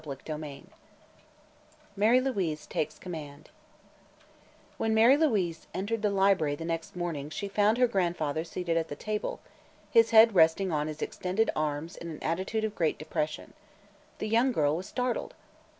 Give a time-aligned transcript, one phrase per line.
[0.03, 0.63] CHAPTER II
[1.95, 3.51] MARY LOUISE TAKES COMMAND
[4.79, 8.87] When Mary Louise entered the library the next morning she found her grandfather seated at
[8.87, 9.41] the table,
[9.91, 13.53] his head resting on his extended arms in an attitude of great depression.
[14.17, 15.35] The young girl was startled.